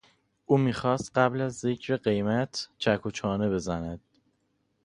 [0.45, 4.01] او میخواست قبل از ذکر قیمت چک و چانه بزند.